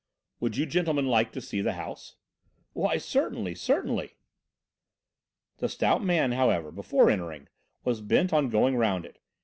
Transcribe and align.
"Would 0.39 0.57
you 0.57 0.65
gentlemen 0.65 1.05
like 1.05 1.31
to 1.33 1.39
see 1.41 1.61
the 1.61 1.73
house?" 1.73 2.15
"Why, 2.73 2.97
certainly, 2.97 3.53
certainly." 3.53 4.15
The 5.57 5.69
stout 5.69 6.03
man, 6.03 6.31
however, 6.31 6.71
before 6.71 7.11
entering, 7.11 7.49
was 7.83 8.01
bent 8.01 8.33
on 8.33 8.49
going 8.49 8.77
round 8.77 9.05
it. 9.05 9.19